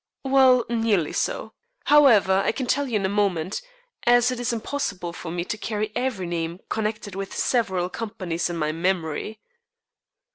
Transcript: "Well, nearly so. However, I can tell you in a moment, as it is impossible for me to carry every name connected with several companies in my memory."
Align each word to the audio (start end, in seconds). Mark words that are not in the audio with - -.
"Well, 0.23 0.65
nearly 0.67 1.13
so. 1.13 1.53
However, 1.85 2.41
I 2.43 2.51
can 2.53 2.65
tell 2.65 2.87
you 2.87 2.95
in 2.95 3.05
a 3.05 3.19
moment, 3.23 3.61
as 4.07 4.31
it 4.31 4.39
is 4.39 4.51
impossible 4.51 5.13
for 5.13 5.29
me 5.29 5.45
to 5.45 5.59
carry 5.59 5.91
every 5.95 6.25
name 6.25 6.57
connected 6.69 7.13
with 7.13 7.37
several 7.37 7.87
companies 7.87 8.49
in 8.49 8.57
my 8.57 8.71
memory." 8.71 9.41